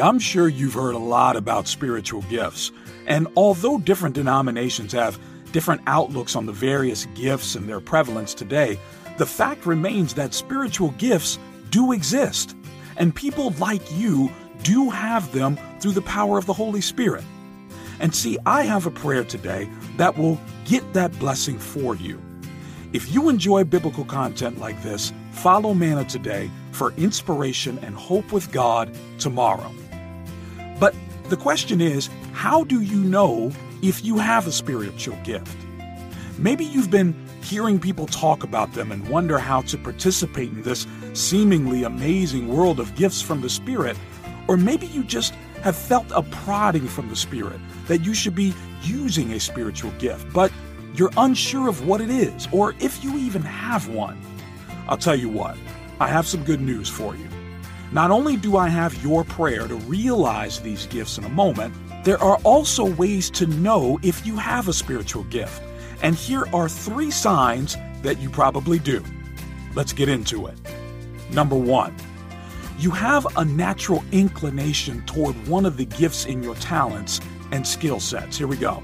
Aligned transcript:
I'm 0.00 0.18
sure 0.18 0.48
you've 0.48 0.74
heard 0.74 0.94
a 0.94 0.98
lot 0.98 1.36
about 1.36 1.68
spiritual 1.68 2.22
gifts. 2.22 2.72
And 3.06 3.28
although 3.36 3.78
different 3.78 4.14
denominations 4.14 4.92
have 4.92 5.18
different 5.52 5.82
outlooks 5.86 6.36
on 6.36 6.46
the 6.46 6.52
various 6.52 7.06
gifts 7.14 7.54
and 7.54 7.68
their 7.68 7.80
prevalence 7.80 8.34
today, 8.34 8.78
the 9.18 9.26
fact 9.26 9.66
remains 9.66 10.14
that 10.14 10.34
spiritual 10.34 10.90
gifts 10.92 11.38
do 11.70 11.92
exist. 11.92 12.56
And 12.96 13.14
people 13.14 13.50
like 13.58 13.82
you 13.92 14.30
do 14.62 14.90
have 14.90 15.32
them 15.32 15.58
through 15.80 15.92
the 15.92 16.02
power 16.02 16.38
of 16.38 16.46
the 16.46 16.52
Holy 16.52 16.80
Spirit. 16.80 17.24
And 18.00 18.14
see, 18.14 18.38
I 18.46 18.62
have 18.62 18.86
a 18.86 18.90
prayer 18.90 19.24
today 19.24 19.68
that 19.96 20.18
will 20.18 20.40
get 20.64 20.92
that 20.94 21.16
blessing 21.18 21.58
for 21.58 21.94
you. 21.94 22.20
If 22.92 23.12
you 23.12 23.28
enjoy 23.28 23.64
biblical 23.64 24.04
content 24.04 24.58
like 24.58 24.80
this, 24.82 25.12
follow 25.32 25.74
Manna 25.74 26.04
today 26.04 26.50
for 26.72 26.92
inspiration 26.92 27.78
and 27.82 27.94
hope 27.94 28.32
with 28.32 28.50
God 28.52 28.96
tomorrow. 29.18 29.72
The 31.28 31.36
question 31.38 31.80
is 31.80 32.10
how 32.32 32.64
do 32.64 32.82
you 32.82 32.98
know 32.98 33.50
if 33.82 34.04
you 34.04 34.18
have 34.18 34.46
a 34.46 34.52
spiritual 34.52 35.16
gift? 35.24 35.56
Maybe 36.38 36.66
you've 36.66 36.90
been 36.90 37.14
hearing 37.42 37.78
people 37.80 38.06
talk 38.06 38.44
about 38.44 38.74
them 38.74 38.92
and 38.92 39.08
wonder 39.08 39.38
how 39.38 39.62
to 39.62 39.78
participate 39.78 40.50
in 40.50 40.62
this 40.62 40.86
seemingly 41.14 41.84
amazing 41.84 42.48
world 42.48 42.78
of 42.78 42.94
gifts 42.94 43.22
from 43.22 43.40
the 43.40 43.48
Spirit. 43.48 43.96
Or 44.48 44.58
maybe 44.58 44.86
you 44.86 45.02
just 45.02 45.34
have 45.62 45.76
felt 45.76 46.06
a 46.10 46.22
prodding 46.22 46.86
from 46.86 47.08
the 47.08 47.16
Spirit 47.16 47.58
that 47.86 48.04
you 48.04 48.12
should 48.12 48.34
be 48.34 48.52
using 48.82 49.32
a 49.32 49.40
spiritual 49.40 49.92
gift, 49.92 50.30
but 50.32 50.52
you're 50.94 51.12
unsure 51.16 51.68
of 51.68 51.86
what 51.86 52.02
it 52.02 52.10
is 52.10 52.48
or 52.52 52.74
if 52.80 53.02
you 53.02 53.16
even 53.16 53.40
have 53.40 53.88
one. 53.88 54.20
I'll 54.88 54.98
tell 54.98 55.16
you 55.16 55.30
what, 55.30 55.56
I 56.00 56.08
have 56.08 56.26
some 56.26 56.44
good 56.44 56.60
news 56.60 56.90
for 56.90 57.16
you. 57.16 57.28
Not 57.94 58.10
only 58.10 58.36
do 58.36 58.56
I 58.56 58.66
have 58.70 59.04
your 59.04 59.22
prayer 59.22 59.68
to 59.68 59.76
realize 59.76 60.58
these 60.60 60.84
gifts 60.86 61.16
in 61.16 61.22
a 61.22 61.28
moment, 61.28 61.72
there 62.02 62.20
are 62.20 62.38
also 62.42 62.84
ways 62.84 63.30
to 63.30 63.46
know 63.46 64.00
if 64.02 64.26
you 64.26 64.36
have 64.36 64.66
a 64.66 64.72
spiritual 64.72 65.22
gift. 65.24 65.62
And 66.02 66.16
here 66.16 66.44
are 66.52 66.68
three 66.68 67.12
signs 67.12 67.76
that 68.02 68.18
you 68.18 68.30
probably 68.30 68.80
do. 68.80 69.04
Let's 69.76 69.92
get 69.92 70.08
into 70.08 70.48
it. 70.48 70.58
Number 71.30 71.54
one, 71.54 71.94
you 72.80 72.90
have 72.90 73.28
a 73.36 73.44
natural 73.44 74.02
inclination 74.10 75.06
toward 75.06 75.36
one 75.46 75.64
of 75.64 75.76
the 75.76 75.84
gifts 75.84 76.24
in 76.24 76.42
your 76.42 76.56
talents 76.56 77.20
and 77.52 77.64
skill 77.64 78.00
sets. 78.00 78.36
Here 78.36 78.48
we 78.48 78.56
go. 78.56 78.82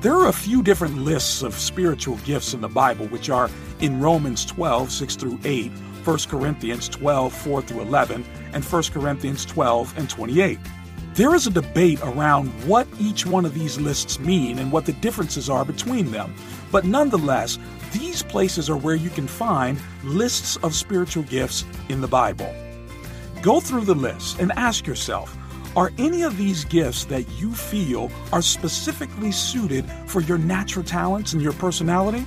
There 0.00 0.14
are 0.14 0.26
a 0.26 0.32
few 0.32 0.60
different 0.64 0.98
lists 0.98 1.42
of 1.42 1.54
spiritual 1.54 2.16
gifts 2.24 2.52
in 2.52 2.60
the 2.60 2.68
Bible, 2.68 3.06
which 3.06 3.30
are 3.30 3.48
in 3.78 4.00
Romans 4.00 4.44
12, 4.44 4.90
6 4.90 5.14
through 5.14 5.38
8, 5.44 5.70
1 6.04 6.18
Corinthians 6.28 6.88
12, 6.88 7.32
4 7.32 7.62
through 7.62 7.80
11, 7.80 8.24
and 8.52 8.64
1 8.64 8.82
Corinthians 8.84 9.44
12 9.46 9.98
and 9.98 10.10
28. 10.10 10.58
There 11.14 11.34
is 11.34 11.46
a 11.46 11.50
debate 11.50 12.00
around 12.02 12.48
what 12.66 12.86
each 12.98 13.24
one 13.24 13.44
of 13.44 13.54
these 13.54 13.80
lists 13.80 14.18
mean 14.18 14.58
and 14.58 14.72
what 14.72 14.84
the 14.84 14.92
differences 14.94 15.48
are 15.48 15.64
between 15.64 16.10
them, 16.10 16.34
but 16.72 16.84
nonetheless, 16.84 17.58
these 17.92 18.22
places 18.22 18.68
are 18.68 18.76
where 18.76 18.96
you 18.96 19.10
can 19.10 19.28
find 19.28 19.80
lists 20.02 20.56
of 20.58 20.74
spiritual 20.74 21.22
gifts 21.22 21.64
in 21.88 22.00
the 22.00 22.08
Bible. 22.08 22.52
Go 23.42 23.60
through 23.60 23.84
the 23.84 23.94
list 23.94 24.40
and 24.40 24.50
ask 24.56 24.86
yourself 24.86 25.36
are 25.76 25.92
any 25.98 26.22
of 26.22 26.36
these 26.36 26.64
gifts 26.64 27.04
that 27.06 27.28
you 27.32 27.52
feel 27.52 28.10
are 28.32 28.42
specifically 28.42 29.32
suited 29.32 29.84
for 30.06 30.20
your 30.20 30.38
natural 30.38 30.84
talents 30.84 31.32
and 31.32 31.42
your 31.42 31.52
personality? 31.52 32.24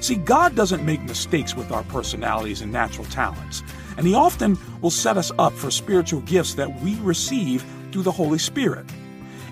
See, 0.00 0.16
God 0.16 0.54
doesn't 0.56 0.84
make 0.84 1.02
mistakes 1.02 1.54
with 1.54 1.70
our 1.70 1.82
personalities 1.84 2.62
and 2.62 2.72
natural 2.72 3.06
talents, 3.06 3.62
and 3.98 4.06
He 4.06 4.14
often 4.14 4.58
will 4.80 4.90
set 4.90 5.18
us 5.18 5.30
up 5.38 5.52
for 5.52 5.70
spiritual 5.70 6.22
gifts 6.22 6.54
that 6.54 6.80
we 6.80 6.98
receive 7.00 7.64
through 7.92 8.02
the 8.02 8.12
Holy 8.12 8.38
Spirit. 8.38 8.86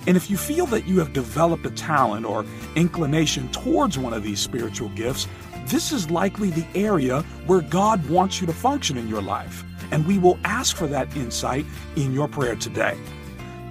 And 0.07 0.17
if 0.17 0.31
you 0.31 0.39
feel 0.39 0.65
that 0.67 0.87
you 0.87 0.99
have 1.01 1.13
developed 1.13 1.67
a 1.67 1.71
talent 1.71 2.25
or 2.25 2.47
inclination 2.77 3.51
towards 3.53 3.99
one 3.99 4.15
of 4.15 4.23
these 4.23 4.41
spiritual 4.41 4.89
gifts, 4.91 5.29
this 5.67 5.93
is 5.93 6.11
likely 6.11 6.49
the 6.49 6.67
area 6.75 7.21
where 7.47 7.61
God 7.61 8.09
wants 8.09 8.41
you 8.41 8.47
to 8.47 8.55
function 8.55 8.97
in 8.97 9.07
your 9.07 9.21
life. 9.21 9.65
And 9.91 10.07
we 10.07 10.19
will 10.19 10.39
ask 10.45 10.77
for 10.77 10.87
that 10.87 11.15
insight 11.15 11.67
in 11.97 12.15
your 12.15 12.27
prayer 12.27 12.57
today. 12.57 12.97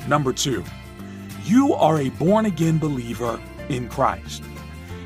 Number 0.08 0.32
two, 0.32 0.64
you 1.44 1.74
are 1.74 2.00
a 2.00 2.10
born 2.10 2.46
again 2.46 2.78
believer 2.78 3.42
in 3.70 3.90
Christ. 3.90 4.44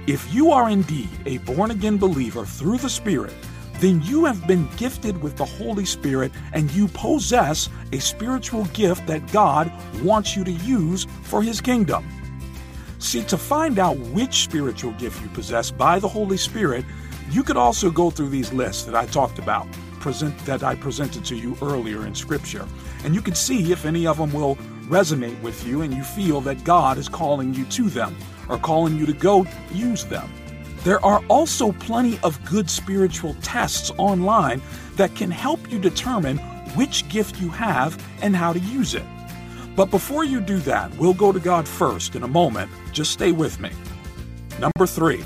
If 0.07 0.34
you 0.34 0.51
are 0.51 0.69
indeed 0.69 1.09
a 1.28 1.38
born 1.39 1.69
again 1.69 1.97
believer 1.97 2.44
through 2.44 2.79
the 2.79 2.89
Spirit, 2.89 3.34
then 3.73 4.01
you 4.01 4.25
have 4.25 4.47
been 4.47 4.67
gifted 4.75 5.22
with 5.22 5.38
the 5.38 5.45
Holy 5.45 5.85
Spirit 5.85 6.31
and 6.53 6.72
you 6.72 6.88
possess 6.88 7.69
a 7.94 8.00
spiritual 8.00 8.66
gift 8.66 9.06
that 9.06 9.31
God 9.31 9.72
wants 10.01 10.35
you 10.35 10.44
to 10.44 10.51
use 10.51 11.06
for 11.22 11.44
His 11.44 11.62
kingdom. 11.62 12.03
See, 12.97 13.23
to 13.25 13.38
find 13.38 13.78
out 13.78 13.97
which 13.97 14.44
spiritual 14.44 14.94
gift 14.94 15.22
you 15.22 15.28
possess 15.29 15.69
by 15.69 16.00
the 16.00 16.07
Holy 16.07 16.38
Spirit, 16.38 16.83
you 17.29 17.44
could 17.44 17.57
also 17.57 17.91
go 17.91 18.09
through 18.09 18.29
these 18.29 18.51
lists 18.51 18.83
that 18.85 18.95
I 18.95 19.06
talked 19.06 19.38
about, 19.38 19.72
present 20.00 20.38
that 20.45 20.63
I 20.63 20.73
presented 20.75 21.23
to 21.25 21.35
you 21.35 21.56
earlier 21.62 22.07
in 22.07 22.16
Scripture, 22.16 22.68
and 23.03 23.13
you 23.13 23.22
can 23.22 23.35
see 23.35 23.72
if 23.72 23.85
any 23.85 24.07
of 24.07 24.18
them 24.18 24.33
will 24.33 24.57
resonate 24.91 25.41
with 25.41 25.66
you 25.66 25.84
and 25.84 25.94
you 25.94 26.03
feel 26.03 26.41
that 26.41 26.66
God 26.66 26.97
is 26.97 27.07
calling 27.07 27.53
you 27.53 27.63
to 27.66 27.90
them 27.90 28.13
or 28.50 28.57
calling 28.57 28.97
you 28.97 29.06
to 29.06 29.13
go 29.13 29.47
use 29.72 30.03
them. 30.03 30.29
There 30.84 31.03
are 31.06 31.24
also 31.29 31.72
plenty 31.72 32.19
of 32.24 32.44
good 32.44 32.69
spiritual 32.69 33.35
tests 33.41 33.90
online 33.97 34.62
that 34.97 35.16
can 35.16 35.31
help 35.31 35.72
you 35.72 35.80
determine 35.80 36.40
which 36.75 37.07
gift 37.07 37.40
you 37.40 37.47
have 37.50 37.97
and 38.22 38.35
how 38.35 38.51
to 38.51 38.59
use 38.59 38.94
it. 38.94 39.06
But 39.78 39.91
before 39.91 40.25
you 40.25 40.41
do 40.41 40.57
that, 40.59 40.94
we'll 40.97 41.13
go 41.13 41.31
to 41.31 41.40
God 41.40 41.66
first 41.68 42.16
in 42.16 42.24
a 42.24 42.28
moment. 42.28 42.69
Just 42.91 43.12
stay 43.12 43.31
with 43.31 43.62
me. 43.62 43.72
Number 44.59 44.85
three, 44.85 45.24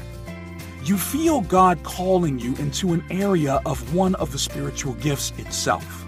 you 0.83 0.97
feel 0.97 1.41
God 1.41 1.81
calling 1.81 2.37
you 2.37 2.55
into 2.57 2.93
an 2.93 3.03
area 3.09 3.59
of 3.65 3.95
one 3.95 4.13
of 4.15 4.31
the 4.31 4.37
spiritual 4.37 4.93
gifts 4.95 5.33
itself. 5.39 6.04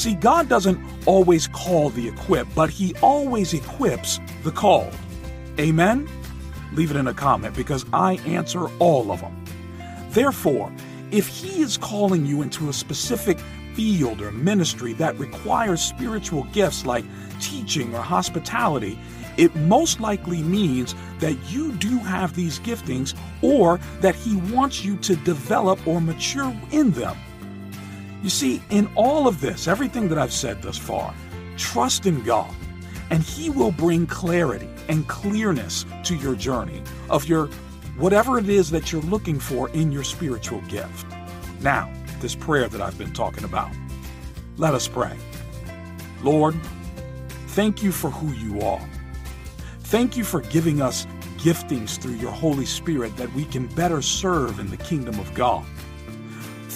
See, 0.00 0.14
God 0.14 0.48
doesn't 0.48 0.80
always 1.04 1.46
call 1.46 1.90
the 1.90 2.08
equipped, 2.08 2.54
but 2.54 2.70
He 2.70 2.94
always 3.02 3.52
equips 3.52 4.18
the 4.44 4.50
called. 4.50 4.96
Amen? 5.58 6.08
leave 6.72 6.90
it 6.90 6.96
in 6.96 7.06
a 7.06 7.12
comment 7.12 7.54
because 7.54 7.84
I 7.92 8.14
answer 8.24 8.68
all 8.78 9.12
of 9.12 9.20
them. 9.20 9.44
Therefore, 10.08 10.72
if 11.10 11.26
He 11.26 11.60
is 11.60 11.76
calling 11.76 12.24
you 12.24 12.40
into 12.40 12.70
a 12.70 12.72
specific 12.72 13.38
field 13.74 14.22
or 14.22 14.32
ministry 14.32 14.94
that 14.94 15.18
requires 15.18 15.82
spiritual 15.82 16.44
gifts 16.44 16.86
like 16.86 17.04
teaching 17.38 17.94
or 17.94 18.00
hospitality, 18.00 18.98
it 19.36 19.54
most 19.54 20.00
likely 20.00 20.42
means 20.42 20.94
that 21.18 21.36
you 21.50 21.72
do 21.72 21.98
have 21.98 22.34
these 22.34 22.58
giftings 22.60 23.14
or 23.42 23.78
that 24.00 24.14
He 24.14 24.36
wants 24.36 24.82
you 24.82 24.96
to 24.96 25.14
develop 25.16 25.86
or 25.86 26.00
mature 26.00 26.56
in 26.70 26.90
them. 26.92 27.18
You 28.22 28.30
see, 28.30 28.62
in 28.70 28.90
all 28.96 29.26
of 29.26 29.40
this, 29.40 29.66
everything 29.66 30.08
that 30.08 30.18
I've 30.18 30.32
said 30.32 30.62
thus 30.62 30.76
far, 30.76 31.14
trust 31.56 32.06
in 32.06 32.22
God 32.22 32.54
and 33.10 33.22
He 33.22 33.50
will 33.50 33.72
bring 33.72 34.06
clarity 34.06 34.68
and 34.88 35.06
clearness 35.08 35.84
to 36.04 36.14
your 36.16 36.34
journey 36.34 36.82
of 37.10 37.26
your 37.26 37.46
whatever 37.98 38.38
it 38.38 38.48
is 38.48 38.70
that 38.70 38.90
you're 38.90 39.02
looking 39.02 39.38
for 39.38 39.68
in 39.70 39.92
your 39.92 40.04
spiritual 40.04 40.60
gift. 40.62 41.06
Now, 41.60 41.92
this 42.20 42.34
prayer 42.34 42.68
that 42.68 42.80
I've 42.80 42.96
been 42.96 43.12
talking 43.12 43.44
about. 43.44 43.70
Let 44.56 44.74
us 44.74 44.88
pray. 44.88 45.16
Lord, 46.22 46.54
thank 47.48 47.82
you 47.82 47.92
for 47.92 48.10
who 48.10 48.32
you 48.32 48.60
are. 48.62 48.88
Thank 49.80 50.16
you 50.16 50.24
for 50.24 50.40
giving 50.42 50.80
us 50.80 51.06
giftings 51.38 51.98
through 51.98 52.14
your 52.14 52.30
Holy 52.30 52.66
Spirit 52.66 53.16
that 53.16 53.32
we 53.32 53.44
can 53.46 53.66
better 53.68 54.00
serve 54.02 54.60
in 54.60 54.70
the 54.70 54.76
kingdom 54.76 55.18
of 55.18 55.32
God. 55.34 55.64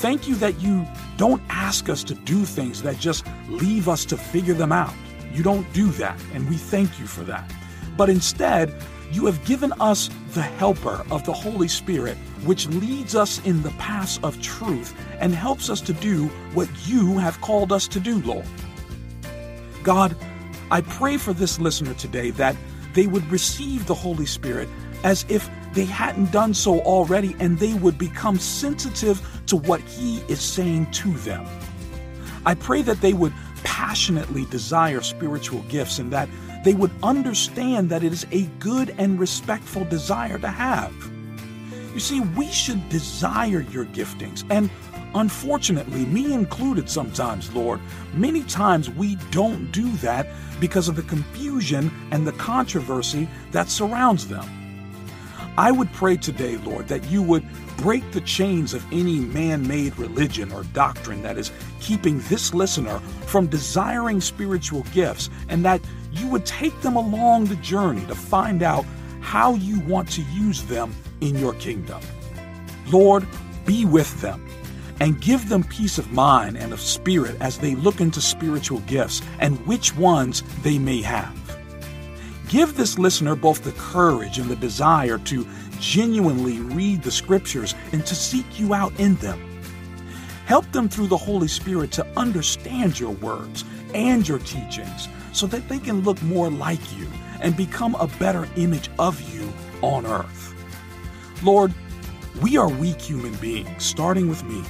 Thank 0.04 0.28
you 0.28 0.34
that 0.34 0.60
you 0.60 0.86
don't 1.16 1.40
ask 1.48 1.88
us 1.88 2.04
to 2.04 2.14
do 2.14 2.44
things 2.44 2.82
that 2.82 2.98
just 2.98 3.24
leave 3.48 3.88
us 3.88 4.04
to 4.04 4.18
figure 4.18 4.52
them 4.52 4.70
out. 4.70 4.92
You 5.32 5.42
don't 5.42 5.72
do 5.72 5.86
that, 5.92 6.20
and 6.34 6.46
we 6.46 6.56
thank 6.56 7.00
you 7.00 7.06
for 7.06 7.22
that. 7.22 7.50
But 7.96 8.10
instead, 8.10 8.74
you 9.10 9.24
have 9.24 9.42
given 9.46 9.72
us 9.80 10.10
the 10.34 10.42
helper 10.42 11.06
of 11.10 11.24
the 11.24 11.32
Holy 11.32 11.68
Spirit, 11.68 12.18
which 12.44 12.66
leads 12.66 13.14
us 13.14 13.42
in 13.46 13.62
the 13.62 13.70
paths 13.78 14.20
of 14.22 14.38
truth 14.42 14.94
and 15.20 15.34
helps 15.34 15.70
us 15.70 15.80
to 15.80 15.94
do 15.94 16.26
what 16.52 16.68
you 16.86 17.16
have 17.16 17.40
called 17.40 17.72
us 17.72 17.88
to 17.88 17.98
do, 17.98 18.20
Lord. 18.24 18.44
God, 19.82 20.14
I 20.70 20.82
pray 20.82 21.16
for 21.16 21.32
this 21.32 21.58
listener 21.58 21.94
today 21.94 22.28
that 22.32 22.56
they 22.92 23.06
would 23.06 23.24
receive 23.32 23.86
the 23.86 23.94
Holy 23.94 24.26
Spirit 24.26 24.68
as 25.02 25.24
if 25.30 25.48
they 25.72 25.86
hadn't 25.86 26.30
done 26.30 26.52
so 26.52 26.80
already 26.80 27.34
and 27.40 27.58
they 27.58 27.72
would 27.74 27.96
become 27.98 28.38
sensitive 28.38 29.33
to 29.46 29.56
what 29.56 29.80
He 29.80 30.18
is 30.28 30.40
saying 30.40 30.90
to 30.92 31.12
them. 31.18 31.46
I 32.46 32.54
pray 32.54 32.82
that 32.82 33.00
they 33.00 33.12
would 33.12 33.32
passionately 33.64 34.44
desire 34.46 35.00
spiritual 35.00 35.62
gifts 35.62 35.98
and 35.98 36.12
that 36.12 36.28
they 36.64 36.74
would 36.74 36.90
understand 37.02 37.90
that 37.90 38.04
it 38.04 38.12
is 38.12 38.26
a 38.32 38.42
good 38.58 38.94
and 38.98 39.18
respectful 39.18 39.84
desire 39.84 40.38
to 40.38 40.48
have. 40.48 40.92
You 41.92 42.00
see, 42.00 42.20
we 42.20 42.50
should 42.50 42.88
desire 42.88 43.60
your 43.70 43.86
giftings 43.86 44.44
and 44.50 44.70
unfortunately, 45.14 46.04
me 46.06 46.32
included 46.32 46.90
sometimes, 46.90 47.52
Lord, 47.54 47.80
many 48.14 48.42
times 48.44 48.90
we 48.90 49.16
don't 49.30 49.70
do 49.70 49.90
that 49.98 50.26
because 50.60 50.88
of 50.88 50.96
the 50.96 51.02
confusion 51.02 51.90
and 52.10 52.26
the 52.26 52.32
controversy 52.32 53.28
that 53.52 53.68
surrounds 53.68 54.26
them. 54.26 54.63
I 55.56 55.70
would 55.70 55.92
pray 55.92 56.16
today, 56.16 56.56
Lord, 56.56 56.88
that 56.88 57.04
you 57.04 57.22
would 57.22 57.46
break 57.76 58.10
the 58.10 58.20
chains 58.22 58.74
of 58.74 58.84
any 58.92 59.20
man 59.20 59.66
made 59.66 59.96
religion 59.98 60.50
or 60.50 60.64
doctrine 60.64 61.22
that 61.22 61.38
is 61.38 61.52
keeping 61.80 62.18
this 62.22 62.52
listener 62.52 62.98
from 63.26 63.46
desiring 63.46 64.20
spiritual 64.20 64.82
gifts, 64.92 65.30
and 65.48 65.64
that 65.64 65.80
you 66.12 66.26
would 66.28 66.46
take 66.46 66.78
them 66.80 66.96
along 66.96 67.44
the 67.44 67.56
journey 67.56 68.04
to 68.06 68.14
find 68.14 68.62
out 68.62 68.84
how 69.20 69.54
you 69.54 69.80
want 69.80 70.10
to 70.10 70.22
use 70.32 70.62
them 70.64 70.94
in 71.20 71.36
your 71.36 71.54
kingdom. 71.54 72.00
Lord, 72.88 73.26
be 73.64 73.84
with 73.84 74.20
them 74.20 74.46
and 75.00 75.20
give 75.20 75.48
them 75.48 75.64
peace 75.64 75.98
of 75.98 76.12
mind 76.12 76.56
and 76.56 76.72
of 76.72 76.80
spirit 76.80 77.36
as 77.40 77.58
they 77.58 77.74
look 77.74 78.00
into 78.00 78.20
spiritual 78.20 78.80
gifts 78.80 79.22
and 79.40 79.64
which 79.66 79.96
ones 79.96 80.42
they 80.62 80.78
may 80.78 81.00
have. 81.02 81.43
Give 82.54 82.76
this 82.76 83.00
listener 83.00 83.34
both 83.34 83.64
the 83.64 83.72
courage 83.72 84.38
and 84.38 84.48
the 84.48 84.54
desire 84.54 85.18
to 85.18 85.44
genuinely 85.80 86.60
read 86.60 87.02
the 87.02 87.10
scriptures 87.10 87.74
and 87.90 88.06
to 88.06 88.14
seek 88.14 88.60
you 88.60 88.74
out 88.74 88.92
in 89.00 89.16
them. 89.16 89.60
Help 90.46 90.70
them 90.70 90.88
through 90.88 91.08
the 91.08 91.16
Holy 91.16 91.48
Spirit 91.48 91.90
to 91.90 92.06
understand 92.16 93.00
your 93.00 93.10
words 93.10 93.64
and 93.92 94.28
your 94.28 94.38
teachings 94.38 95.08
so 95.32 95.48
that 95.48 95.68
they 95.68 95.80
can 95.80 96.02
look 96.02 96.22
more 96.22 96.48
like 96.48 96.96
you 96.96 97.08
and 97.40 97.56
become 97.56 97.96
a 97.96 98.06
better 98.20 98.48
image 98.54 98.88
of 99.00 99.20
you 99.34 99.52
on 99.82 100.06
earth. 100.06 100.54
Lord, 101.42 101.74
we 102.40 102.56
are 102.56 102.68
weak 102.68 103.00
human 103.00 103.34
beings, 103.38 103.84
starting 103.84 104.28
with 104.28 104.44
me, 104.44 104.62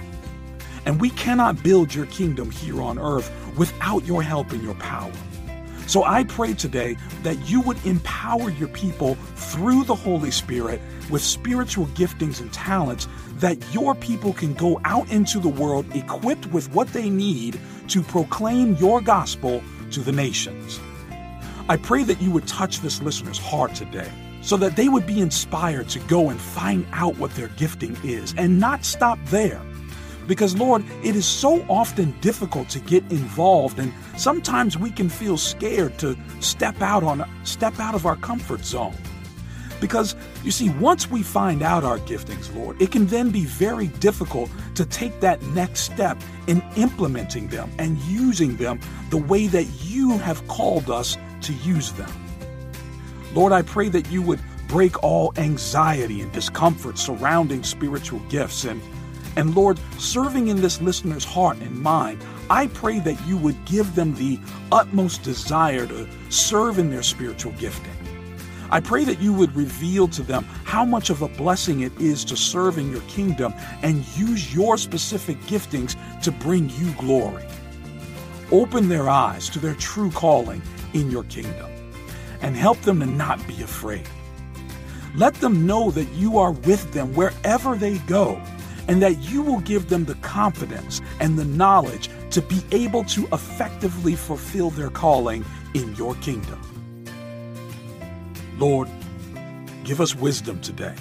and 0.87 0.99
we 0.99 1.11
cannot 1.11 1.63
build 1.63 1.95
your 1.95 2.07
kingdom 2.07 2.51
here 2.51 2.81
on 2.81 2.99
earth 2.99 3.31
without 3.59 4.07
your 4.07 4.23
help 4.23 4.53
and 4.53 4.63
your 4.63 4.75
power. 4.77 5.13
So 5.87 6.05
I 6.05 6.25
pray 6.25 6.55
today 6.55 6.97
that 7.23 7.49
you 7.49 7.61
would 7.61 7.85
empower 7.85 8.51
your 8.51 8.69
people 8.69 9.17
through 9.37 9.85
the 9.85 9.95
Holy 9.95 10.31
Spirit 10.31 10.81
with 11.11 11.23
spiritual 11.23 11.87
giftings 11.89 12.41
and 12.41 12.53
talents 12.53 13.07
that 13.37 13.59
your 13.75 13.95
people 13.95 14.33
can 14.33 14.55
go 14.55 14.81
out 14.85 15.11
into 15.11 15.39
the 15.39 15.49
world 15.49 15.85
equipped 15.95 16.47
with 16.47 16.73
what 16.73 16.89
they 16.89 17.11
need 17.11 17.61
to 17.89 18.03
proclaim 18.03 18.77
your 18.77 19.01
gospel 19.01 19.63
to 19.91 20.01
the 20.01 20.13
nations. 20.13 20.81
I 21.69 21.77
pray 21.77 22.03
that 22.05 22.21
you 22.21 22.31
would 22.31 22.47
touch 22.47 22.81
this 22.81 23.03
listener's 23.03 23.39
heart 23.39 23.75
today 23.75 24.11
so 24.41 24.57
that 24.59 24.77
they 24.77 24.89
would 24.89 25.07
be 25.07 25.21
inspired 25.21 25.89
to 25.91 25.99
go 26.01 26.31
and 26.31 26.41
find 26.41 26.87
out 26.93 27.17
what 27.19 27.31
their 27.33 27.49
gifting 27.49 27.97
is 28.03 28.35
and 28.37 28.59
not 28.59 28.85
stop 28.85 29.19
there 29.27 29.61
because, 30.26 30.56
Lord, 30.56 30.85
it 31.03 31.17
is 31.17 31.26
so 31.26 31.65
often 31.69 32.15
difficult 32.21 32.69
to 32.71 32.81
get 32.81 33.03
involved, 33.11 33.79
and 33.79 33.93
sometimes 34.17 34.79
we 34.79 34.91
can 34.91 35.09
feel 35.09 35.37
scared 35.37 35.99
to 35.99 36.17
step 36.41 36.81
out 36.81 37.03
on 37.03 37.29
step 37.44 37.79
out 37.79 37.94
of 37.94 38.06
our 38.06 38.17
comfort 38.17 38.65
zone. 38.65 38.97
Because 39.81 40.17
you 40.43 40.50
see, 40.50 40.71
once 40.71 41.11
we 41.11 41.23
find 41.23 41.62
out 41.62 41.85
our 41.85 41.99
giftings, 41.99 42.55
Lord, 42.55 42.81
it 42.81 42.91
can 42.91 43.06
then 43.06 43.31
be 43.31 43.44
very 43.44 43.88
difficult 43.88 44.50
to 44.76 44.87
take 44.87 45.21
that 45.21 45.43
next 45.43 45.81
step 45.81 46.19
in 46.47 46.62
implementing 46.77 47.49
them 47.49 47.70
and 47.79 47.99
using 47.99 48.56
them 48.56 48.81
the 49.11 49.19
way 49.19 49.47
that 49.49 49.65
you 49.82 50.17
have 50.19 50.47
called 50.49 50.91
us 50.91 51.19
to 51.43 51.53
use 51.53 51.93
them. 51.93 52.11
Lord, 53.35 53.53
I 53.53 53.62
pray 53.62 53.88
that 53.91 54.11
you 54.11 54.23
would 54.23 54.41
break 54.69 55.03
all 55.03 55.32
anxiety 55.37 56.23
and 56.23 56.32
discomfort 56.32 56.99
surrounding 56.99 57.62
spiritual 57.62 58.20
gifts 58.31 58.65
and 58.65 58.81
and 59.37 59.55
Lord, 59.55 59.79
serving 59.99 60.49
in 60.49 60.61
this 60.61 60.81
listener's 60.81 61.25
heart 61.25 61.59
and 61.59 61.81
mind, 61.81 62.23
I 62.49 62.69
pray 62.69 63.01
that 63.01 63.27
you 63.27 63.37
would 63.39 63.65
give 63.65 63.95
them 63.95 64.15
the 64.15 64.39
utmost 64.71 65.23
desire 65.23 65.87
to 65.87 66.07
serve 66.29 66.79
in 66.79 66.91
their 66.91 67.03
spiritual 67.03 67.53
gifting. 67.53 67.93
I 68.71 68.81
pray 68.81 69.05
that 69.05 69.21
you 69.21 69.33
would 69.33 69.55
reveal 69.55 70.09
to 70.09 70.23
them 70.23 70.45
how 70.65 70.85
much 70.85 71.11
of 71.11 71.23
a 71.23 71.29
blessing 71.29 71.81
it 71.81 71.93
is 72.01 72.25
to 72.27 72.37
serve 72.37 72.79
in 72.79 72.91
your 72.91 73.03
kingdom 73.03 73.53
and 73.83 74.07
use 74.17 74.55
your 74.55 74.77
specific 74.77 75.39
giftings 75.43 75.97
to 76.23 76.33
bring 76.33 76.71
you 76.71 76.93
glory. 76.93 77.45
Open 78.51 78.89
their 78.89 79.09
eyes 79.09 79.49
to 79.51 79.59
their 79.59 79.75
true 79.75 80.11
calling 80.11 80.63
in 80.93 81.11
your 81.11 81.25
kingdom 81.25 81.71
and 82.41 82.57
help 82.57 82.81
them 82.83 83.01
to 83.01 83.07
not 83.07 83.45
be 83.47 83.63
afraid. 83.63 84.09
Let 85.17 85.35
them 85.35 85.67
know 85.67 85.91
that 85.93 86.11
you 86.13 86.39
are 86.39 86.53
with 86.53 86.93
them 86.93 87.15
wherever 87.15 87.77
they 87.77 87.99
go 87.99 88.43
and 88.89 89.03
that 89.03 89.19
you 89.19 89.43
will 89.43 89.61
give 89.61 89.89
them 89.89 90.05
the 90.05 90.15
confidence 90.17 91.01
and 91.21 91.39
the 91.39 91.45
knowledge 91.45 92.11
to 92.31 92.43
be 92.43 92.63
able 92.73 93.05
to 93.05 93.27
effectively 93.33 94.15
fulfill 94.15 94.71
their 94.71 94.91
calling 94.91 95.45
in 95.75 95.95
your 95.95 96.15
kingdom. 96.17 96.61
Lord, 98.59 98.89
give 99.85 100.01
us 100.01 100.15
wisdom 100.15 100.61
today 100.61 100.95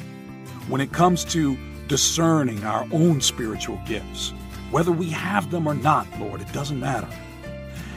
when 0.68 0.82
it 0.82 0.92
comes 0.92 1.24
to 1.26 1.58
discerning 1.88 2.64
our 2.64 2.88
own 2.92 3.22
spiritual 3.22 3.80
gifts. 3.86 4.34
Whether 4.72 4.92
we 4.92 5.10
have 5.10 5.52
them 5.52 5.68
or 5.68 5.76
not, 5.76 6.08
Lord, 6.20 6.42
it 6.42 6.52
doesn't 6.52 6.80
matter. 6.80 7.10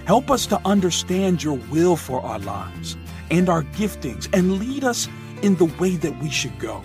Help 0.06 0.30
us 0.30 0.46
to 0.46 0.60
understand 0.64 1.42
your 1.42 1.58
will 1.70 1.96
for 1.96 2.20
our 2.20 2.38
lives 2.40 2.96
and 3.30 3.48
our 3.48 3.62
giftings 3.62 4.28
and 4.32 4.58
lead 4.58 4.84
us 4.84 5.08
in 5.42 5.56
the 5.56 5.64
way 5.80 5.96
that 5.96 6.16
we 6.22 6.30
should 6.30 6.58
go. 6.58 6.82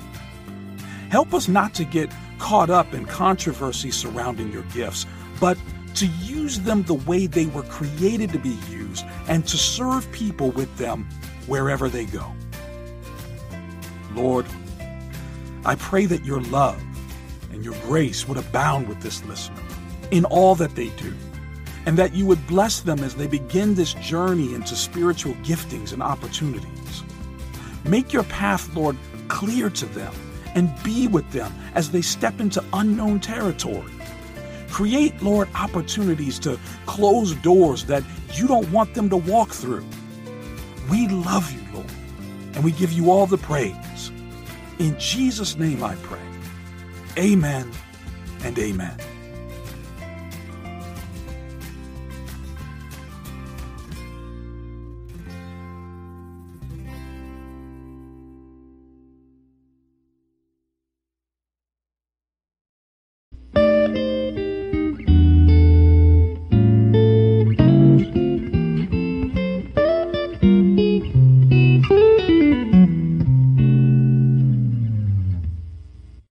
Help 1.10 1.34
us 1.34 1.48
not 1.48 1.74
to 1.76 1.84
get 1.84 2.10
caught 2.42 2.72
up 2.72 2.92
in 2.96 3.06
controversy 3.06 3.92
surrounding 3.92 4.52
your 4.52 4.64
gifts, 4.74 5.06
but 5.40 5.60
to 5.94 6.08
use 6.08 6.60
them 6.62 6.82
the 6.84 6.96
way 6.96 7.28
they 7.28 7.46
were 7.46 7.62
created 7.64 8.32
to 8.32 8.40
be 8.40 8.58
used 8.68 9.06
and 9.28 9.48
to 9.48 9.58
serve 9.58 10.12
people 10.12 10.50
with 10.52 10.76
them 10.78 11.08
wherever 11.46 11.88
they 11.88 12.04
go. 12.06 12.26
Lord, 14.16 14.48
I 15.66 15.76
pray 15.76 16.08
that 16.08 16.26
your 16.26 16.42
love 16.42 16.82
and 17.52 17.64
your 17.64 17.76
grace 17.84 18.28
would 18.28 18.40
abound 18.40 18.90
with 18.90 19.02
this 19.02 19.24
listener 19.26 19.62
in 20.10 20.26
all 20.26 20.56
that 20.56 20.76
they 20.76 20.90
do, 20.90 21.14
and 21.86 21.96
that 21.96 22.16
you 22.16 22.26
would 22.26 22.46
bless 22.48 22.80
them 22.80 23.00
as 23.00 23.14
they 23.14 23.28
begin 23.28 23.76
this 23.76 23.94
journey 23.94 24.56
into 24.56 24.76
spiritual 24.76 25.34
giftings 25.44 25.94
and 25.94 26.02
opportunities. 26.02 27.04
Make 27.86 28.12
your 28.12 28.24
path, 28.24 28.76
Lord, 28.76 28.98
clear 29.28 29.70
to 29.70 29.86
them 29.86 30.14
and 30.56 30.72
be 30.84 31.08
with 31.08 31.30
them 31.32 31.54
as 31.76 31.92
they 31.92 32.02
step 32.02 32.40
into 32.40 32.64
unknown 32.74 33.20
territory. 33.20 33.92
Create, 34.70 35.22
Lord, 35.22 35.50
opportunities 35.56 36.40
to 36.40 36.60
close 36.86 37.36
doors 37.36 37.86
that 37.86 38.04
you 38.34 38.48
don't 38.48 38.72
want 38.72 38.94
them 38.94 39.10
to 39.10 39.18
walk 39.18 39.50
through. 39.50 39.86
We 40.90 41.08
love 41.08 41.52
you, 41.52 41.62
Lord, 41.74 41.92
and 42.54 42.64
we 42.64 42.72
give 42.72 42.92
you 42.92 43.12
all 43.12 43.28
the 43.28 43.38
praise. 43.38 44.12
In 44.80 44.98
Jesus' 44.98 45.58
name 45.58 45.84
I 45.84 45.96
pray. 45.98 46.20
Amen 47.18 47.70
and 48.44 48.58
amen. 48.58 48.98